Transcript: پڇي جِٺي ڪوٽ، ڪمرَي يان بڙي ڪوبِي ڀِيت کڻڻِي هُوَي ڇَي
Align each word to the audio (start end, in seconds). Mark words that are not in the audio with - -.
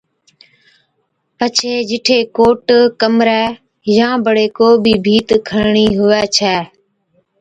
پڇي 1.37 1.73
جِٺي 1.89 2.19
ڪوٽ، 2.35 2.65
ڪمرَي 2.99 3.41
يان 3.95 4.15
بڙي 4.25 4.47
ڪوبِي 4.57 4.93
ڀِيت 5.05 5.29
کڻڻِي 5.47 5.85
هُوَي 5.97 6.23
ڇَي 6.35 6.57